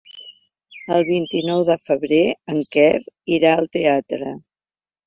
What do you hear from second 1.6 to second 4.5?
de febrer en Quer irà al teatre.